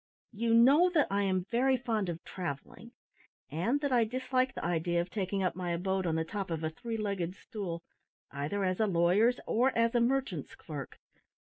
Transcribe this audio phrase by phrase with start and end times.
[0.31, 2.91] You know that I am very fond of travelling,
[3.51, 6.63] and that I dislike the idea of taking up my abode on the top of
[6.63, 7.83] a three legged stool,
[8.31, 10.97] either as a lawyer's or a merchant's clerk.